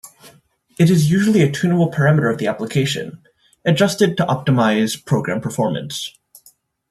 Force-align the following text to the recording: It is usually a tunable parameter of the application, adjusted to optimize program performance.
It 0.79 0.89
is 0.89 1.11
usually 1.11 1.43
a 1.43 1.51
tunable 1.51 1.91
parameter 1.91 2.31
of 2.33 2.39
the 2.39 2.47
application, 2.47 3.21
adjusted 3.63 4.17
to 4.17 4.25
optimize 4.25 5.05
program 5.05 5.41
performance. 5.41 6.17